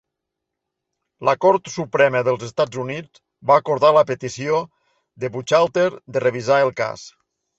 La 1.27 1.33
Cort 1.43 1.67
Suprema 1.73 2.21
dels 2.27 2.45
Estats 2.47 2.79
Units 2.85 3.21
va 3.51 3.59
acordar 3.63 3.93
la 3.99 4.05
petició 4.13 4.61
de 5.25 5.31
Buchalter 5.37 5.87
de 6.17 6.25
revisar 6.27 6.61
el 6.69 6.77
cas. 6.81 7.05